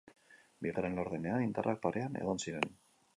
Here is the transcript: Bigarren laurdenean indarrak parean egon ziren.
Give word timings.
Bigarren 0.65 0.95
laurdenean 0.99 1.43
indarrak 1.49 1.83
parean 1.83 2.17
egon 2.23 2.43
ziren. 2.47 2.67